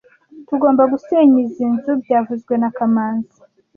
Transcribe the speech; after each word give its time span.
Tugomba 0.47 0.83
gusenya 0.91 1.37
izoi 1.45 1.73
nzu 1.75 1.91
byavuzwe 2.03 2.53
na 2.61 2.69
kamanzi 2.77 3.37